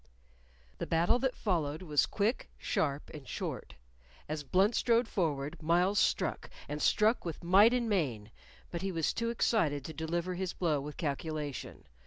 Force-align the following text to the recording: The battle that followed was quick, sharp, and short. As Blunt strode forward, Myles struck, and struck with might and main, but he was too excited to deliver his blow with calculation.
The 0.79 0.87
battle 0.87 1.19
that 1.19 1.35
followed 1.35 1.83
was 1.83 2.07
quick, 2.07 2.49
sharp, 2.57 3.11
and 3.13 3.27
short. 3.27 3.75
As 4.27 4.41
Blunt 4.43 4.73
strode 4.73 5.07
forward, 5.07 5.61
Myles 5.61 5.99
struck, 5.99 6.49
and 6.67 6.81
struck 6.81 7.23
with 7.23 7.43
might 7.43 7.71
and 7.71 7.87
main, 7.87 8.31
but 8.71 8.81
he 8.81 8.91
was 8.91 9.13
too 9.13 9.29
excited 9.29 9.85
to 9.85 9.93
deliver 9.93 10.33
his 10.33 10.53
blow 10.53 10.81
with 10.81 10.97
calculation. 10.97 11.85